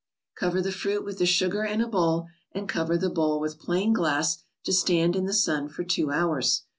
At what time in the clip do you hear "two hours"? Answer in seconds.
5.83-6.63